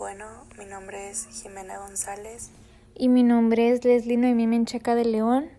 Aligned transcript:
Bueno, 0.00 0.46
mi 0.56 0.64
nombre 0.64 1.10
es 1.10 1.26
Jimena 1.26 1.76
González. 1.76 2.48
Y 2.94 3.10
mi 3.10 3.22
nombre 3.22 3.70
es 3.70 3.84
Leslie 3.84 4.16
Noemí 4.16 4.46
Menchaca 4.46 4.94
de 4.94 5.04
León. 5.04 5.50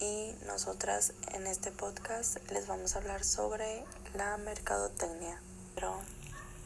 Y 0.00 0.34
nosotras 0.46 1.12
en 1.32 1.46
este 1.46 1.70
podcast 1.70 2.38
les 2.50 2.66
vamos 2.66 2.96
a 2.96 2.98
hablar 2.98 3.22
sobre 3.22 3.84
la 4.14 4.36
mercadotecnia. 4.36 5.40
Pero 5.76 5.94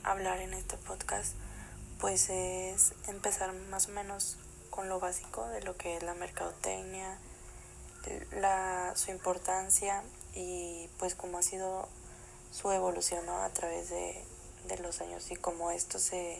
hablar 0.04 0.40
en 0.40 0.54
este 0.54 0.78
podcast 0.78 1.34
pues 2.00 2.30
es 2.30 2.94
empezar 3.08 3.52
más 3.68 3.88
o 3.88 3.92
menos 3.92 4.38
con 4.70 4.88
lo 4.88 5.00
básico 5.00 5.46
de 5.48 5.60
lo 5.64 5.76
que 5.76 5.98
es 5.98 6.02
la 6.02 6.14
mercadotecnia, 6.14 7.18
la, 8.40 8.92
su 8.96 9.10
importancia 9.10 10.02
y 10.34 10.88
pues 10.98 11.14
cómo 11.14 11.36
ha 11.36 11.42
sido 11.42 11.90
su 12.50 12.72
evolución 12.72 13.28
a 13.28 13.50
través 13.50 13.90
de, 13.90 14.24
de 14.68 14.78
los 14.78 15.00
años 15.00 15.30
y 15.30 15.36
cómo 15.36 15.70
esto 15.70 15.98
se 15.98 16.38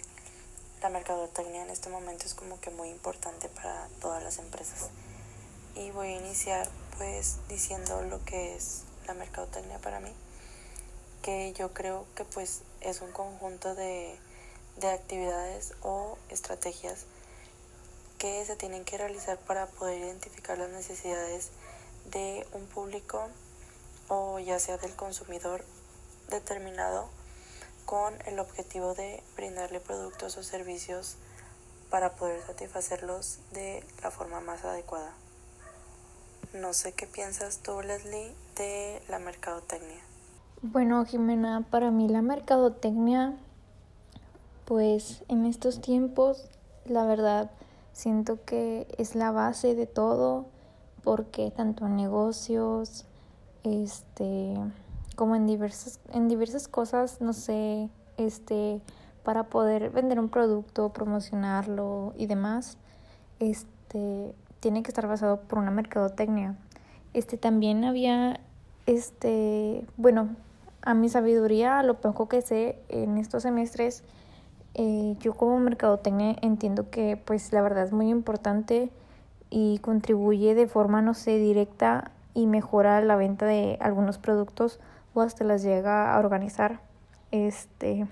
la 0.83 0.91
mercadotecnia 0.91 1.63
en 1.63 1.71
este 1.71 1.89
momento 1.89 2.27
es 2.27 2.35
como 2.35 2.61
que 2.61 2.71
muy 2.71 2.89
importante 2.91 3.49
para 3.49 3.89
todas 4.01 4.23
las 4.23 4.39
empresas. 4.39 4.91
Y 5.75 5.91
voy 5.91 6.09
a 6.09 6.17
iniciar 6.19 6.69
pues 6.97 7.39
diciendo 7.49 8.03
lo 8.03 8.25
que 8.25 8.55
es 8.55 8.83
la 9.07 9.15
mercadotecnia 9.15 9.79
para 9.79 10.01
mí 10.01 10.13
que 11.23 11.53
yo 11.53 11.73
creo 11.73 12.07
que 12.15 12.25
pues 12.25 12.63
es 12.81 13.01
un 13.01 13.11
conjunto 13.13 13.75
de, 13.75 14.17
de 14.77 14.89
actividades 14.89 15.75
o 15.83 16.17
estrategias 16.29 17.07
que 18.19 18.45
se 18.45 18.57
tienen 18.57 18.85
que 18.85 18.99
realizar 18.99 19.39
para 19.39 19.67
poder 19.67 19.99
identificar 19.99 20.59
las 20.59 20.71
necesidades 20.71 21.51
de 22.11 22.47
un 22.53 22.67
público 22.67 23.29
o 24.09 24.39
ya 24.39 24.59
sea 24.59 24.79
del 24.79 24.95
consumidor 24.95 25.65
determinado 26.31 27.09
con 27.89 28.13
el 28.27 28.39
objetivo 28.39 28.93
de 28.93 29.23
brindarle 29.35 29.81
productos 29.81 30.37
o 30.37 30.43
servicios 30.43 31.17
para 31.89 32.17
poder 32.17 32.43
satisfacerlos 32.43 33.39
de 33.55 33.83
la 34.03 34.11
forma 34.11 34.43
más 34.43 34.63
adecuada. 34.63 35.15
No 36.53 36.75
sé 36.75 36.93
qué 36.93 37.07
piensas 37.07 37.61
tú, 37.61 37.81
Leslie, 37.81 38.35
de 38.57 39.01
la 39.09 39.19
mercadotecnia. 39.19 40.03
Bueno, 40.61 41.03
Jimena, 41.07 41.65
para 41.71 41.91
mí 41.91 42.11
la 42.11 42.21
mercadotecnia, 42.21 43.39
pues 44.67 45.25
en 45.29 45.47
estos 45.47 45.81
tiempos, 45.81 46.47
la 46.85 47.07
verdad, 47.07 47.51
siento 47.95 48.45
que 48.45 48.87
es 48.99 49.15
la 49.15 49.31
base 49.31 49.75
de 49.75 49.87
todo, 49.87 50.45
porque 51.05 51.51
tanto 51.51 51.89
negocios, 51.89 53.07
este, 53.65 54.57
como 55.19 55.35
en 55.35 55.49
diversas, 55.49 55.99
en 56.13 56.29
diversas 56.29 56.69
cosas, 56.69 57.21
no 57.21 57.33
sé, 57.33 57.89
este, 58.19 58.81
para 59.25 59.49
poder 59.49 59.91
vender 59.91 60.21
un 60.21 60.29
producto, 60.29 60.91
promocionarlo 60.91 62.15
y 62.17 62.27
demás, 62.27 62.79
este, 63.41 64.33
tiene 64.61 64.85
que 64.85 64.93
estar 64.93 65.09
basado 65.09 65.41
por 65.41 65.59
una 65.59 65.73
mercadotecnia. 65.73 66.55
Este, 67.15 67.37
también 67.37 67.83
había, 67.83 68.39
este, 68.87 69.85
bueno, 69.97 70.29
a 70.83 70.95
mi 70.95 71.09
sabiduría, 71.09 71.81
a 71.81 71.83
lo 71.83 71.95
poco 71.95 72.29
que 72.29 72.41
sé 72.41 72.79
en 72.89 73.19
estos 73.19 73.43
semestres, 73.43 74.05
eh, 74.75 75.17
yo 75.19 75.35
como 75.35 75.59
mercadotecnia 75.59 76.37
entiendo 76.43 76.91
que 76.91 77.17
pues 77.17 77.53
la 77.53 77.61
verdad 77.61 77.83
es 77.83 77.93
muy 77.93 78.09
importante 78.09 78.93
y 79.51 79.81
contribuye 79.81 80.55
de 80.55 80.69
forma, 80.69 81.03
no 81.03 81.15
sé, 81.15 81.39
directa 81.39 82.13
y 82.35 82.47
mejora 82.47 83.01
la 83.01 83.17
venta 83.17 83.47
de 83.47 83.79
algunos 83.81 84.19
productos 84.19 84.79
o 85.15 85.21
hasta 85.21 85.45
las 85.45 85.63
llega 85.63 86.15
a 86.15 86.19
organizar. 86.19 86.81
Este, 87.31 88.07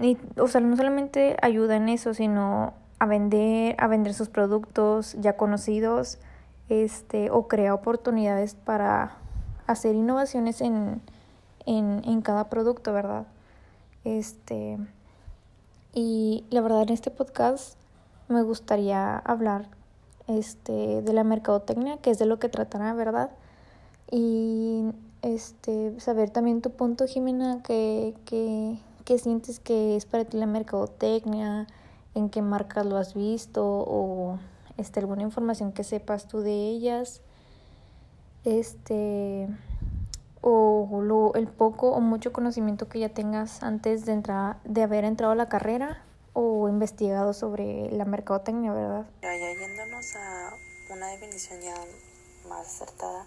y, 0.00 0.16
o 0.38 0.48
sea, 0.48 0.60
no 0.60 0.76
solamente 0.76 1.36
ayuda 1.42 1.76
en 1.76 1.88
eso, 1.88 2.14
sino 2.14 2.74
a 2.98 3.06
vender, 3.06 3.76
a 3.78 3.86
vender 3.86 4.14
sus 4.14 4.28
productos 4.28 5.16
ya 5.20 5.36
conocidos, 5.36 6.18
este, 6.68 7.30
o 7.30 7.48
crea 7.48 7.74
oportunidades 7.74 8.54
para 8.54 9.16
hacer 9.66 9.94
innovaciones 9.94 10.60
en, 10.60 11.00
en, 11.66 12.02
en 12.04 12.22
cada 12.22 12.48
producto, 12.48 12.92
¿verdad? 12.92 13.26
Este, 14.04 14.78
y 15.92 16.44
la 16.50 16.60
verdad 16.60 16.82
en 16.82 16.90
este 16.90 17.10
podcast 17.10 17.76
me 18.28 18.42
gustaría 18.42 19.18
hablar 19.18 19.66
este, 20.28 21.02
de 21.02 21.12
la 21.12 21.24
mercadotecnia, 21.24 21.98
que 21.98 22.10
es 22.10 22.18
de 22.18 22.26
lo 22.26 22.38
que 22.38 22.48
tratará, 22.48 22.94
¿verdad? 22.94 23.30
Y 24.10 24.84
este, 25.22 25.98
saber 26.00 26.30
también 26.30 26.62
tu 26.62 26.70
punto, 26.70 27.06
Jimena, 27.06 27.62
que, 27.62 28.14
que, 28.24 28.78
que 29.04 29.18
sientes 29.18 29.60
que 29.60 29.96
es 29.96 30.06
para 30.06 30.24
ti 30.24 30.36
la 30.36 30.46
mercadotecnia, 30.46 31.66
en 32.14 32.30
qué 32.30 32.42
marcas 32.42 32.86
lo 32.86 32.96
has 32.96 33.14
visto 33.14 33.64
o 33.64 34.38
este, 34.76 35.00
alguna 35.00 35.22
información 35.22 35.72
que 35.72 35.84
sepas 35.84 36.26
tú 36.26 36.40
de 36.40 36.52
ellas. 36.52 37.20
Este 38.44 39.48
o 40.42 41.02
lo, 41.02 41.34
el 41.34 41.48
poco 41.48 41.90
o 41.90 42.00
mucho 42.00 42.32
conocimiento 42.32 42.88
que 42.88 42.98
ya 42.98 43.10
tengas 43.10 43.62
antes 43.62 44.06
de 44.06 44.12
entrar 44.12 44.56
de 44.64 44.82
haber 44.82 45.04
entrado 45.04 45.32
a 45.32 45.36
la 45.36 45.48
carrera 45.48 46.02
o 46.32 46.68
investigado 46.68 47.32
sobre 47.32 47.90
la 47.90 48.04
mercadotecnia, 48.04 48.72
¿verdad? 48.72 49.06
Ya, 49.22 49.36
yéndonos 49.36 50.16
a 50.16 50.52
una 50.94 51.08
definición 51.08 51.60
ya 51.60 51.74
más 52.48 52.66
acertada, 52.66 53.26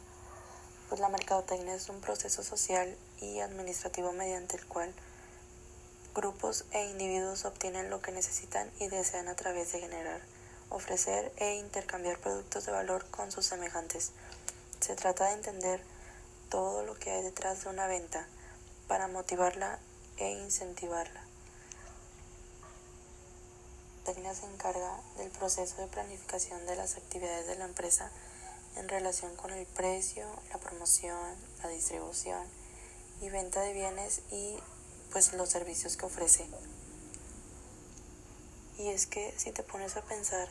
pues 0.94 1.02
la 1.02 1.10
mercadotecnia 1.10 1.74
es 1.74 1.90
un 1.90 2.02
proceso 2.02 2.44
social 2.44 2.96
y 3.20 3.40
administrativo 3.40 4.12
mediante 4.12 4.58
el 4.58 4.66
cual 4.68 4.94
grupos 6.14 6.66
e 6.70 6.86
individuos 6.86 7.46
obtienen 7.46 7.90
lo 7.90 8.00
que 8.00 8.12
necesitan 8.12 8.70
y 8.80 8.90
desean 8.90 9.28
a 9.28 9.36
través 9.36 9.72
de 9.72 9.80
generar, 9.80 10.22
ofrecer 10.70 11.32
e 11.38 11.56
intercambiar 11.56 12.20
productos 12.20 12.68
de 12.68 12.74
valor 12.74 13.10
con 13.10 13.32
sus 13.32 13.48
semejantes. 13.48 14.12
Se 14.82 14.96
trata 14.96 15.30
de 15.30 15.34
entender 15.34 15.82
todo 16.50 16.86
lo 16.86 16.94
que 16.94 17.10
hay 17.10 17.24
detrás 17.24 17.64
de 17.64 17.72
una 17.72 17.88
venta 17.88 18.28
para 18.88 19.08
motivarla 19.08 19.80
e 20.18 20.30
incentivarla. 20.30 21.24
Tecnia 24.06 24.36
se 24.36 24.46
encarga 24.46 25.02
del 25.18 25.32
proceso 25.32 25.82
de 25.82 25.88
planificación 25.88 26.64
de 26.68 26.76
las 26.76 26.98
actividades 26.98 27.48
de 27.48 27.56
la 27.56 27.66
empresa 27.66 28.12
en 28.76 28.90
relación 28.90 29.36
con 29.36 29.52
el 29.52 29.66
precio, 29.66 30.26
la 30.52 30.58
promoción, 30.58 31.36
la 31.62 31.70
distribución 31.70 32.46
y 33.22 33.30
venta 33.30 33.62
de 33.62 33.74
bienes 33.74 34.22
y 34.32 34.58
pues 35.12 35.34
los 35.34 35.50
servicios 35.50 35.98
que 35.98 36.06
ofrece. 36.06 36.48
Y 38.78 38.90
es 38.90 39.06
que 39.06 39.34
si 39.38 39.52
te 39.52 39.64
pones 39.64 39.96
a 39.96 40.02
pensar 40.02 40.50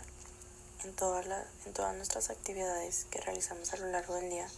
en, 0.84 0.94
todas 0.94 1.26
en 1.66 1.72
todas 1.72 1.94
nuestras 1.96 2.30
actividades 2.30 3.06
que 3.10 3.20
realizamos 3.20 3.72
a 3.72 3.76
lo 3.76 3.86
largo 3.88 4.14
del 4.14 4.30
día, 4.30 4.48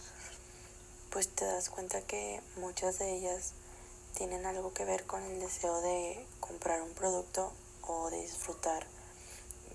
pues 1.11 1.29
te 1.29 1.45
das 1.45 1.69
cuenta 1.69 2.01
que 2.01 2.41
muchas 2.57 2.99
de 2.99 3.13
ellas 3.15 3.53
tienen 4.15 4.45
algo 4.45 4.73
que 4.73 4.85
ver 4.85 5.05
con 5.05 5.23
el 5.23 5.39
deseo 5.39 5.81
de 5.81 6.25
comprar 6.39 6.81
un 6.81 6.93
producto 6.93 7.51
o 7.81 8.09
de 8.09 8.21
disfrutar, 8.21 8.85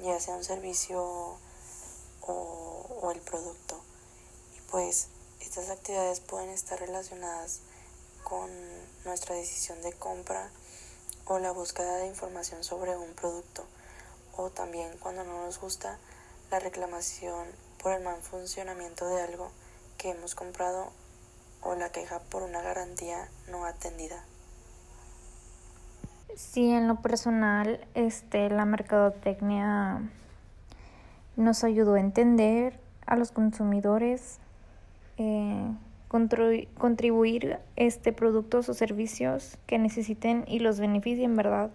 ya 0.02 0.18
sea 0.20 0.36
un 0.36 0.44
servicio 0.44 1.36
o, 2.32 3.10
el 3.12 3.20
producto. 3.20 3.80
Y 4.56 4.60
pues 4.70 5.08
estas 5.40 5.70
actividades 5.70 6.20
pueden 6.20 6.50
estar 6.50 6.78
relacionadas 6.78 7.60
con 8.24 8.50
nuestra 9.04 9.34
decisión 9.34 9.80
de 9.82 9.92
compra 9.92 10.50
o 11.24 11.38
la 11.38 11.52
búsqueda 11.52 11.96
de 11.96 12.06
información 12.06 12.62
sobre 12.64 12.96
un 12.96 13.14
producto 13.14 13.64
o 14.36 14.50
también 14.50 14.90
cuando 15.00 15.24
no 15.24 15.44
nos 15.44 15.60
gusta 15.60 15.98
la 16.50 16.60
reclamación 16.60 17.46
por 17.82 17.92
el 17.92 18.02
mal 18.02 18.20
funcionamiento 18.20 19.06
de 19.08 19.22
algo 19.22 19.50
que 19.98 20.10
hemos 20.10 20.34
comprado 20.34 20.90
o 21.62 21.74
la 21.74 21.90
queja 21.90 22.20
por 22.30 22.42
una 22.42 22.62
garantía 22.62 23.28
no 23.48 23.64
atendida. 23.64 24.24
Sí, 26.36 26.70
en 26.70 26.88
lo 26.88 26.96
personal, 26.96 27.86
este, 27.94 28.48
la 28.48 28.64
mercadotecnia 28.64 30.00
nos 31.40 31.64
ayudó 31.64 31.94
a 31.94 32.00
entender 32.00 32.78
a 33.06 33.16
los 33.16 33.32
consumidores, 33.32 34.40
eh, 35.18 35.72
contribuir 36.08 37.58
este 37.76 38.12
productos 38.12 38.68
o 38.68 38.74
servicios 38.74 39.58
que 39.66 39.78
necesiten 39.78 40.44
y 40.46 40.58
los 40.58 40.80
beneficien, 40.80 41.36
¿verdad? 41.36 41.70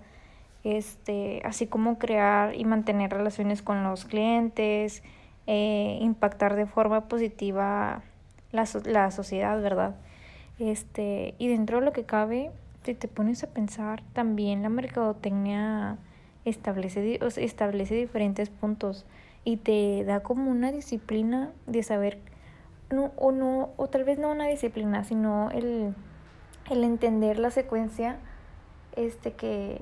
Este, 0.64 1.42
así 1.46 1.68
como 1.68 2.00
crear 2.00 2.56
y 2.56 2.66
mantener 2.66 3.12
relaciones 3.12 3.62
con 3.62 3.84
los 3.84 4.06
clientes, 4.06 5.04
eh, 5.48 6.00
impactar 6.02 6.56
de 6.56 6.66
forma 6.66 7.08
positiva 7.08 8.02
la, 8.52 8.68
la 8.86 9.12
sociedad, 9.12 9.62
¿verdad? 9.62 9.96
Este, 10.60 11.36
y 11.38 11.48
dentro 11.48 11.80
de 11.80 11.86
lo 11.86 11.94
que 11.94 12.04
cabe, 12.04 12.52
si 12.84 12.94
te 12.94 13.08
pones 13.08 13.44
a 13.44 13.48
pensar, 13.48 14.04
también 14.14 14.64
la 14.64 14.70
mercadotecnia 14.70 15.98
establece, 16.46 17.20
establece 17.38 17.96
diferentes 17.96 18.50
puntos 18.50 19.06
y 19.46 19.58
te 19.58 20.04
da 20.04 20.22
como 20.22 20.52
una 20.52 20.72
disciplina 20.72 21.54
de 21.68 21.84
saber, 21.84 22.20
no, 22.90 23.12
o 23.16 23.32
no, 23.32 23.70
o 23.78 23.88
tal 23.88 24.04
vez 24.04 24.20
no 24.20 24.32
una 24.32 24.48
disciplina, 24.48 25.04
sino 25.04 25.52
el, 25.52 25.94
el 26.70 26.84
entender 26.84 27.40
la 27.40 27.52
secuencia 27.52 28.18
este 28.96 29.34
que, 29.34 29.82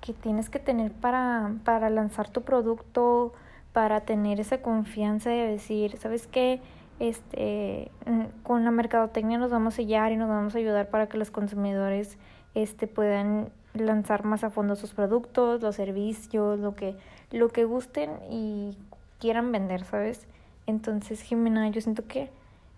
que 0.00 0.14
tienes 0.14 0.48
que 0.48 0.58
tener 0.58 0.92
para, 0.92 1.54
para 1.64 1.90
lanzar 1.90 2.30
tu 2.30 2.42
producto, 2.42 3.34
para 3.72 4.00
tener 4.00 4.40
esa 4.40 4.62
confianza 4.62 5.28
de 5.28 5.46
decir, 5.46 5.98
¿sabes 5.98 6.26
qué? 6.26 6.62
Este, 6.98 7.90
mm, 8.06 8.42
con 8.42 8.64
la 8.64 8.70
mercadotecnia 8.70 9.36
nos 9.36 9.50
vamos 9.50 9.74
a 9.74 9.76
sellar 9.76 10.12
y 10.12 10.16
nos 10.16 10.30
vamos 10.30 10.54
a 10.54 10.58
ayudar 10.58 10.88
para 10.88 11.08
que 11.08 11.18
los 11.18 11.30
consumidores 11.30 12.16
este, 12.54 12.86
puedan 12.86 13.50
lanzar 13.80 14.24
más 14.24 14.44
a 14.44 14.50
fondo 14.50 14.76
sus 14.76 14.92
productos, 14.92 15.62
los 15.62 15.76
servicios, 15.76 16.58
lo 16.58 16.74
que, 16.74 16.96
lo 17.30 17.48
que 17.48 17.64
gusten 17.64 18.10
y 18.30 18.76
quieran 19.18 19.52
vender, 19.52 19.84
¿sabes? 19.84 20.26
Entonces, 20.66 21.22
Jimena, 21.22 21.68
yo 21.68 21.80
siento 21.80 22.06
que 22.06 22.30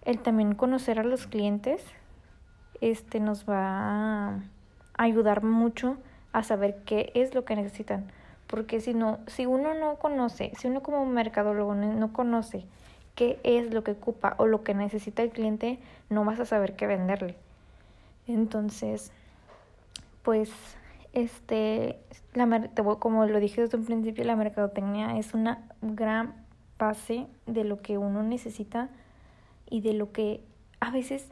el 0.03 0.19
también 0.21 0.55
conocer 0.55 0.99
a 0.99 1.05
los 1.05 1.27
clientes 1.27 1.83
este 2.81 3.21
nos 3.21 3.49
va 3.49 4.29
a 4.29 4.41
ayudar 4.97 5.43
mucho 5.43 5.97
a 6.33 6.43
saber 6.43 6.83
qué 6.85 7.11
es 7.15 7.35
lo 7.35 7.45
que 7.45 7.57
necesitan. 7.57 8.11
Porque 8.47 8.81
si 8.81 8.95
no, 8.95 9.19
si 9.27 9.47
uno 9.47 9.75
no 9.75 9.97
conoce, 9.97 10.53
si 10.57 10.69
uno 10.69 10.83
como 10.83 11.05
mercadólogo 11.05 11.75
no 11.75 12.13
conoce 12.13 12.65
qué 13.15 13.41
es 13.43 13.75
lo 13.75 13.83
que 13.83 13.93
ocupa 13.93 14.35
o 14.39 14.47
lo 14.47 14.63
que 14.63 14.75
necesita 14.75 15.23
el 15.23 15.31
cliente, 15.31 15.79
no 16.09 16.25
vas 16.25 16.41
a 16.41 16.47
saber 16.47 16.77
qué 16.77 16.87
venderle. 16.87 17.35
Entonces, 18.29 19.11
pues, 20.23 20.51
este, 21.23 21.99
la, 22.35 22.71
como 22.99 23.27
lo 23.27 23.41
dije 23.41 23.61
desde 23.61 23.77
un 23.77 23.85
principio, 23.85 24.25
la 24.25 24.37
mercadotecnia 24.37 25.19
es 25.19 25.35
una 25.35 25.69
gran 25.83 26.35
base 26.79 27.27
de 27.47 27.65
lo 27.65 27.83
que 27.83 27.99
uno 27.99 28.23
necesita 28.23 28.89
y 29.69 29.81
de 29.81 29.93
lo 29.93 30.13
que 30.13 30.43
a 30.81 30.91
veces 30.91 31.29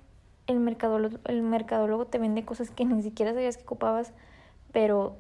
el 0.47 0.61
mercadólogo, 0.61 1.19
el 1.25 1.43
mercadólogo 1.43 2.07
te 2.07 2.19
vende 2.19 2.45
cosas 2.45 2.71
que 2.71 2.85
ni 2.85 3.03
siquiera 3.03 3.33
sabías 3.33 3.57
que 3.57 3.65
ocupabas, 3.65 4.13
pero 4.73 5.17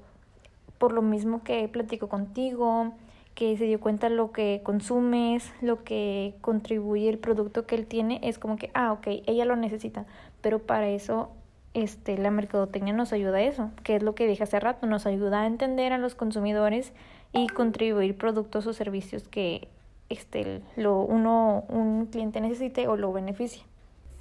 por 0.78 0.92
lo 0.92 1.02
mismo 1.02 1.42
que 1.42 1.66
platico 1.68 2.08
contigo, 2.08 2.92
que 3.34 3.56
se 3.56 3.64
dio 3.64 3.80
cuenta 3.80 4.08
lo 4.08 4.32
que 4.32 4.60
consumes, 4.64 5.52
lo 5.60 5.84
que 5.84 6.34
contribuye 6.40 7.08
el 7.08 7.18
producto 7.18 7.66
que 7.66 7.74
él 7.74 7.86
tiene, 7.86 8.20
es 8.22 8.38
como 8.38 8.56
que, 8.56 8.70
ah, 8.74 8.92
ok, 8.92 9.06
ella 9.26 9.44
lo 9.44 9.56
necesita, 9.56 10.06
pero 10.40 10.60
para 10.60 10.88
eso 10.88 11.30
este, 11.76 12.16
la 12.16 12.30
mercadotecnia 12.30 12.94
nos 12.94 13.12
ayuda 13.12 13.36
a 13.36 13.42
eso, 13.42 13.70
que 13.84 13.96
es 13.96 14.02
lo 14.02 14.14
que 14.14 14.26
dije 14.26 14.42
hace 14.42 14.58
rato, 14.58 14.86
nos 14.86 15.04
ayuda 15.04 15.42
a 15.42 15.46
entender 15.46 15.92
a 15.92 15.98
los 15.98 16.14
consumidores 16.14 16.92
y 17.34 17.48
contribuir 17.48 18.16
productos 18.16 18.66
o 18.66 18.72
servicios 18.72 19.28
que 19.28 19.68
este, 20.08 20.62
lo, 20.76 21.00
uno, 21.00 21.66
un 21.68 22.06
cliente 22.06 22.40
necesite 22.40 22.88
o 22.88 22.96
lo 22.96 23.12
beneficie. 23.12 23.62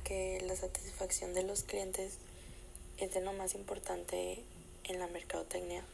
Que 0.03 0.43
la 0.45 0.57
satisfacción 0.57 1.33
de 1.33 1.43
los 1.43 1.63
clientes 1.63 2.17
es 2.97 3.13
de 3.13 3.21
lo 3.21 3.31
más 3.31 3.55
importante 3.55 4.43
en 4.83 4.99
la 4.99 5.07
mercadotecnia. 5.07 5.85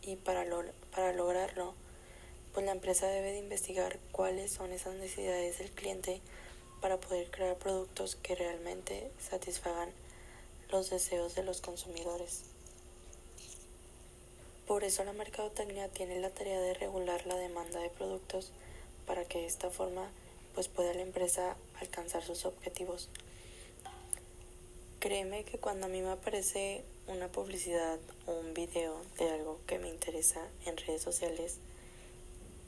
Y 0.00 0.16
para, 0.16 0.46
para 0.94 1.12
lograrlo, 1.12 1.74
pues 2.54 2.64
la 2.64 2.72
empresa 2.72 3.06
debe 3.08 3.32
de 3.32 3.40
investigar 3.40 3.98
cuáles 4.10 4.52
son 4.52 4.72
esas 4.72 4.94
necesidades 4.94 5.58
del 5.58 5.70
cliente 5.70 6.22
para 6.80 6.96
poder 6.96 7.30
crear 7.30 7.56
productos 7.56 8.16
que 8.16 8.34
realmente 8.34 9.10
satisfagan 9.20 9.90
los 10.72 10.90
deseos 10.90 11.34
de 11.34 11.44
los 11.44 11.60
consumidores. 11.60 12.40
Por 14.66 14.84
eso 14.84 15.04
la 15.04 15.12
mercadotecnia 15.12 15.88
tiene 15.88 16.18
la 16.18 16.30
tarea 16.30 16.60
de 16.60 16.74
regular 16.74 17.26
la 17.26 17.36
demanda 17.36 17.78
de 17.78 17.90
productos 17.90 18.50
para 19.06 19.24
que 19.26 19.40
de 19.40 19.46
esta 19.46 19.70
forma 19.70 20.10
pues 20.54 20.68
pueda 20.68 20.94
la 20.94 21.02
empresa 21.02 21.56
alcanzar 21.80 22.24
sus 22.24 22.46
objetivos. 22.46 23.10
Créeme 24.98 25.44
que 25.44 25.58
cuando 25.58 25.86
a 25.86 25.88
mí 25.88 26.00
me 26.00 26.10
aparece 26.10 26.84
una 27.06 27.28
publicidad 27.28 27.98
o 28.26 28.32
un 28.32 28.54
video 28.54 29.00
de 29.18 29.30
algo 29.30 29.60
que 29.66 29.78
me 29.78 29.88
interesa 29.88 30.40
en 30.64 30.76
redes 30.78 31.02
sociales, 31.02 31.58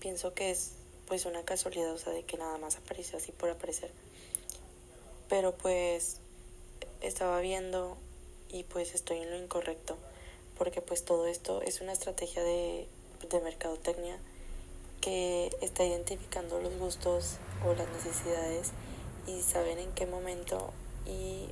pienso 0.01 0.35
que 0.35 0.51
es 0.51 0.73
pues 1.07 1.25
una 1.25 1.45
casualidad, 1.45 1.93
o 1.93 1.99
sea, 1.99 2.13
de 2.13 2.25
que 2.25 2.37
nada 2.37 2.59
más 2.59 2.77
aparece 2.77 3.17
así 3.17 3.33
por 3.33 3.51
aparecer. 3.51 3.91
Pero 5.29 5.55
pues 5.57 6.19
estaba 7.07 7.41
viendo 7.41 7.97
y 8.49 8.65
pues 8.65 8.95
estoy 8.95 9.19
en 9.19 9.31
lo 9.31 9.37
incorrecto, 9.37 9.97
porque 10.57 10.81
pues 10.81 11.05
todo 11.05 11.27
esto 11.27 11.63
es 11.63 11.81
una 11.81 11.93
estrategia 11.93 12.43
de, 12.43 12.89
de 13.29 13.41
mercadotecnia 13.41 14.19
que 15.01 15.51
está 15.61 15.85
identificando 15.85 16.61
los 16.61 16.77
gustos 16.79 17.37
o 17.67 17.75
las 17.75 17.89
necesidades 17.89 18.73
y 19.27 19.43
saben 19.43 19.79
en 19.79 19.93
qué 19.93 20.07
momento 20.07 20.73
y 21.07 21.49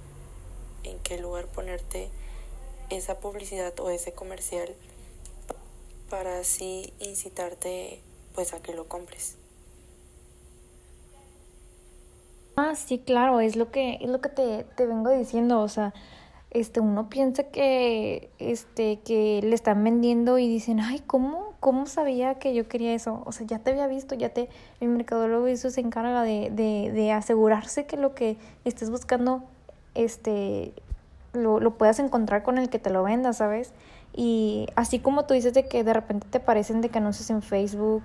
en 0.84 0.98
qué 1.00 1.18
lugar 1.18 1.46
ponerte 1.46 2.10
esa 2.90 3.20
publicidad 3.20 3.78
o 3.80 3.90
ese 3.90 4.12
comercial 4.12 4.74
para 6.08 6.38
así 6.38 6.92
incitarte 6.98 8.00
pues 8.34 8.52
a 8.52 8.60
que 8.60 8.74
lo 8.74 8.86
compres. 8.86 9.36
Ah, 12.56 12.74
sí, 12.74 12.98
claro, 12.98 13.40
es 13.40 13.56
lo 13.56 13.70
que 13.70 13.98
es 14.02 14.10
lo 14.10 14.20
que 14.20 14.28
te, 14.28 14.64
te 14.76 14.86
vengo 14.86 15.10
diciendo, 15.10 15.60
o 15.60 15.68
sea, 15.68 15.94
este 16.50 16.80
uno 16.80 17.08
piensa 17.08 17.44
que 17.44 18.30
este 18.38 19.00
que 19.00 19.40
le 19.42 19.54
están 19.54 19.82
vendiendo 19.84 20.38
y 20.38 20.48
dicen, 20.48 20.80
"Ay, 20.80 21.00
¿cómo 21.06 21.54
cómo 21.60 21.86
sabía 21.86 22.34
que 22.38 22.54
yo 22.54 22.68
quería 22.68 22.92
eso?" 22.94 23.22
O 23.24 23.32
sea, 23.32 23.46
ya 23.46 23.58
te 23.58 23.70
había 23.70 23.86
visto, 23.86 24.14
ya 24.14 24.28
te 24.30 24.50
el 24.80 24.88
mercadólogo 24.90 25.46
eso 25.46 25.70
se 25.70 25.80
encarga 25.80 26.22
de 26.22 26.50
de 26.50 26.92
de 26.92 27.12
asegurarse 27.12 27.86
que 27.86 27.96
lo 27.96 28.14
que 28.14 28.36
estés 28.64 28.90
buscando 28.90 29.42
este 29.94 30.74
lo, 31.32 31.60
lo 31.60 31.78
puedas 31.78 31.98
encontrar 31.98 32.42
con 32.42 32.58
el 32.58 32.68
que 32.68 32.78
te 32.78 32.90
lo 32.90 33.02
venda, 33.02 33.32
¿sabes? 33.32 33.72
Y 34.14 34.66
así 34.76 34.98
como 34.98 35.24
tú 35.24 35.34
dices 35.34 35.54
de 35.54 35.66
que 35.68 35.84
de 35.84 35.94
repente 35.94 36.26
te 36.30 36.40
parecen 36.40 36.82
de 36.82 36.90
que 36.90 36.98
anuncios 36.98 37.30
en 37.30 37.40
Facebook, 37.42 38.02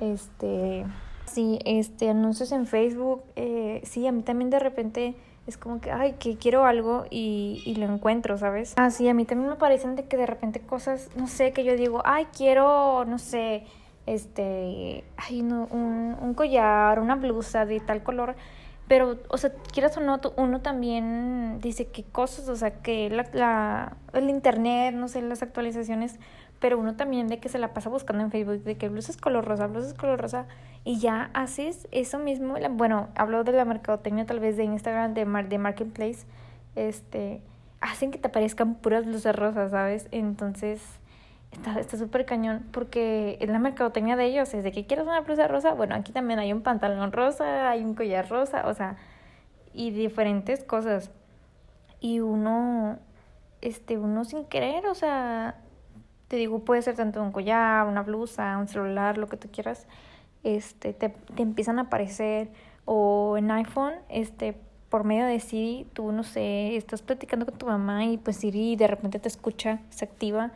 este, 0.00 0.84
sí, 1.26 1.58
este, 1.64 2.10
anuncios 2.10 2.52
en 2.52 2.66
Facebook, 2.66 3.22
eh, 3.36 3.80
sí, 3.84 4.06
a 4.06 4.12
mí 4.12 4.22
también 4.22 4.50
de 4.50 4.58
repente 4.58 5.14
es 5.46 5.56
como 5.56 5.80
que, 5.80 5.90
ay, 5.90 6.14
que 6.18 6.36
quiero 6.36 6.64
algo 6.64 7.04
y, 7.10 7.62
y 7.66 7.74
lo 7.74 7.86
encuentro, 7.92 8.38
¿sabes? 8.38 8.74
Ah, 8.76 8.90
sí, 8.90 9.08
a 9.08 9.14
mí 9.14 9.24
también 9.24 9.50
me 9.50 9.56
parecen 9.56 9.96
de 9.96 10.04
que 10.04 10.16
de 10.16 10.26
repente 10.26 10.60
cosas, 10.60 11.08
no 11.16 11.26
sé, 11.26 11.52
que 11.52 11.64
yo 11.64 11.76
digo, 11.76 12.02
ay, 12.04 12.26
quiero, 12.36 13.04
no 13.04 13.18
sé, 13.18 13.64
este, 14.06 15.04
ay, 15.16 15.42
no, 15.42 15.66
un, 15.70 16.16
un 16.20 16.34
collar, 16.34 17.00
una 17.00 17.16
blusa 17.16 17.66
de 17.66 17.80
tal 17.80 18.02
color. 18.02 18.36
Pero, 18.88 19.18
o 19.28 19.38
sea, 19.38 19.52
quieras 19.72 19.96
o 19.96 20.00
no, 20.00 20.20
uno 20.36 20.60
también 20.60 21.60
dice 21.60 21.86
qué 21.86 22.04
cosas, 22.04 22.48
o 22.48 22.56
sea, 22.56 22.82
que 22.82 23.08
la, 23.10 23.26
la, 23.32 23.96
el 24.12 24.28
internet, 24.28 24.94
no 24.94 25.08
sé, 25.08 25.22
las 25.22 25.42
actualizaciones, 25.42 26.18
pero 26.62 26.78
uno 26.78 26.94
también 26.94 27.26
de 27.26 27.40
que 27.40 27.48
se 27.48 27.58
la 27.58 27.74
pasa 27.74 27.90
buscando 27.90 28.22
en 28.22 28.30
Facebook, 28.30 28.62
de 28.62 28.76
que 28.76 28.88
blusas 28.88 29.16
color 29.16 29.44
rosa, 29.44 29.66
blusas 29.66 29.94
color 29.94 30.20
rosa, 30.20 30.46
y 30.84 31.00
ya 31.00 31.28
haces 31.34 31.88
eso 31.90 32.20
mismo, 32.20 32.54
bueno, 32.70 33.08
hablo 33.16 33.42
de 33.42 33.50
la 33.50 33.64
mercadotecnia 33.64 34.26
tal 34.26 34.38
vez 34.38 34.56
de 34.56 34.62
Instagram, 34.62 35.12
de, 35.12 35.24
de 35.24 35.58
Marketplace, 35.58 36.24
este, 36.76 37.42
hacen 37.80 38.12
que 38.12 38.18
te 38.18 38.28
aparezcan 38.28 38.76
puras 38.76 39.04
blusas 39.04 39.34
rosas, 39.34 39.72
¿sabes? 39.72 40.06
Entonces, 40.12 40.80
está 41.50 41.96
súper 41.98 42.26
cañón 42.26 42.64
porque 42.70 43.38
es 43.40 43.50
la 43.50 43.58
mercadotecnia 43.58 44.14
de 44.14 44.26
ellos, 44.26 44.54
es 44.54 44.62
de 44.62 44.70
que 44.70 44.86
quieres 44.86 45.04
una 45.04 45.20
blusa 45.22 45.48
rosa, 45.48 45.74
bueno, 45.74 45.96
aquí 45.96 46.12
también 46.12 46.38
hay 46.38 46.52
un 46.52 46.62
pantalón 46.62 47.10
rosa, 47.10 47.70
hay 47.70 47.82
un 47.82 47.96
collar 47.96 48.28
rosa, 48.28 48.68
o 48.68 48.74
sea, 48.74 48.98
y 49.74 49.90
diferentes 49.90 50.62
cosas. 50.62 51.10
Y 51.98 52.20
uno, 52.20 53.00
este, 53.62 53.98
uno 53.98 54.24
sin 54.24 54.44
querer, 54.44 54.86
o 54.86 54.94
sea, 54.94 55.56
te 56.32 56.36
digo, 56.36 56.60
puede 56.60 56.80
ser 56.80 56.96
tanto 56.96 57.22
un 57.22 57.30
collar, 57.30 57.86
una 57.86 58.02
blusa, 58.02 58.56
un 58.56 58.66
celular, 58.66 59.18
lo 59.18 59.26
que 59.26 59.36
tú 59.36 59.50
quieras, 59.52 59.86
este, 60.44 60.94
te, 60.94 61.10
te 61.10 61.42
empiezan 61.42 61.78
a 61.78 61.82
aparecer, 61.82 62.48
o 62.86 63.36
en 63.36 63.50
iPhone, 63.50 63.92
este, 64.08 64.56
por 64.88 65.04
medio 65.04 65.26
de 65.26 65.38
Siri, 65.40 65.86
tú, 65.92 66.10
no 66.10 66.22
sé, 66.22 66.74
estás 66.74 67.02
platicando 67.02 67.44
con 67.44 67.58
tu 67.58 67.66
mamá 67.66 68.06
y 68.06 68.16
pues 68.16 68.38
Siri 68.38 68.76
de 68.76 68.86
repente 68.86 69.18
te 69.18 69.28
escucha, 69.28 69.80
se 69.90 70.06
activa, 70.06 70.52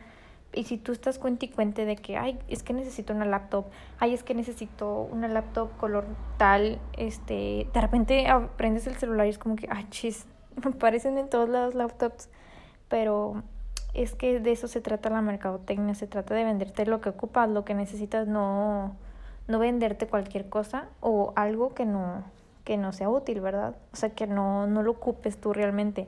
y 0.51 0.63
si 0.63 0.79
tú 0.79 0.93
estás 0.93 1.19
cuenta 1.19 1.45
y 1.45 1.49
cuente 1.49 1.85
de 1.85 1.95
que, 1.95 2.17
ay, 2.17 2.39
es 2.47 2.63
que 2.63 2.73
necesito 2.73 3.13
una 3.13 3.25
laptop, 3.25 3.65
ay, 3.99 4.15
es 4.15 4.23
que 4.23 4.33
necesito 4.33 5.01
una 5.11 5.27
laptop 5.27 5.77
color 5.77 6.05
tal, 6.39 6.79
este, 6.93 7.69
de 7.71 7.81
repente 7.81 8.25
prendes 8.55 8.87
el 8.87 8.95
celular 8.95 9.27
y 9.27 9.29
es 9.29 9.37
como 9.37 9.55
que, 9.55 9.67
ay, 9.69 9.85
chis, 9.91 10.25
me 10.65 10.71
parecen 10.71 11.19
en 11.19 11.29
todos 11.29 11.47
lados 11.47 11.75
laptops, 11.75 12.29
pero 12.89 13.43
es 13.97 14.13
que 14.13 14.39
de 14.39 14.51
eso 14.51 14.67
se 14.67 14.79
trata 14.79 15.09
la 15.09 15.21
mercadotecnia, 15.21 15.95
se 15.95 16.05
trata 16.05 16.35
de 16.35 16.43
venderte 16.43 16.85
lo 16.85 17.01
que 17.01 17.09
ocupas, 17.09 17.49
lo 17.49 17.65
que 17.65 17.73
necesitas, 17.73 18.27
no, 18.27 18.95
no 19.47 19.59
venderte 19.59 20.05
cualquier 20.07 20.49
cosa 20.49 20.87
o 21.01 21.33
algo 21.35 21.73
que 21.73 21.85
no, 21.85 22.23
que 22.63 22.77
no 22.77 22.93
sea 22.93 23.09
útil, 23.09 23.41
¿verdad? 23.41 23.75
O 23.93 23.95
sea, 23.95 24.11
que 24.11 24.27
no, 24.27 24.67
no 24.67 24.83
lo 24.83 24.91
ocupes 24.91 25.41
tú 25.41 25.51
realmente. 25.51 26.07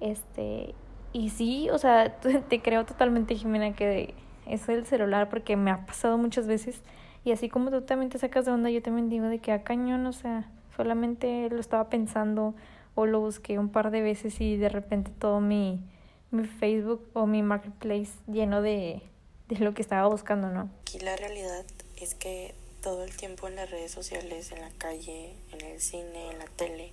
Este, 0.00 0.76
y 1.12 1.30
sí, 1.30 1.68
o 1.70 1.78
sea, 1.78 2.14
te 2.48 2.62
creo 2.62 2.86
totalmente, 2.86 3.34
Jimena, 3.34 3.72
que 3.74 4.14
eso 4.46 4.70
el 4.70 4.86
celular, 4.86 5.28
porque 5.28 5.56
me 5.56 5.72
ha 5.72 5.86
pasado 5.86 6.18
muchas 6.18 6.46
veces. 6.46 6.82
Y 7.24 7.32
así 7.32 7.48
como 7.48 7.70
tú 7.70 7.82
también 7.82 8.10
te 8.10 8.18
sacas 8.18 8.44
de 8.44 8.52
onda, 8.52 8.70
yo 8.70 8.80
también 8.80 9.08
digo 9.08 9.26
de 9.26 9.40
que 9.40 9.50
a 9.50 9.56
ah, 9.56 9.62
cañón, 9.64 10.06
o 10.06 10.12
sea, 10.12 10.48
solamente 10.76 11.48
lo 11.50 11.58
estaba 11.58 11.88
pensando 11.88 12.54
o 12.94 13.06
lo 13.06 13.18
busqué 13.18 13.58
un 13.58 13.70
par 13.70 13.90
de 13.90 14.02
veces 14.02 14.40
y 14.40 14.56
de 14.56 14.68
repente 14.68 15.10
todo 15.18 15.40
mi, 15.40 15.82
mi 16.30 16.46
Facebook 16.46 17.08
o 17.14 17.26
mi 17.26 17.42
marketplace 17.42 18.12
lleno 18.26 18.62
de, 18.62 19.02
de 19.48 19.58
lo 19.58 19.74
que 19.74 19.82
estaba 19.82 20.08
buscando, 20.08 20.48
¿no? 20.48 20.70
Aquí 20.82 20.98
la 21.00 21.16
realidad 21.16 21.64
es 21.96 22.14
que 22.14 22.54
todo 22.82 23.04
el 23.04 23.16
tiempo 23.16 23.48
en 23.48 23.56
las 23.56 23.70
redes 23.70 23.90
sociales, 23.90 24.52
en 24.52 24.60
la 24.60 24.70
calle, 24.78 25.34
en 25.52 25.60
el 25.62 25.80
cine, 25.80 26.30
en 26.30 26.38
la 26.38 26.46
tele, 26.46 26.92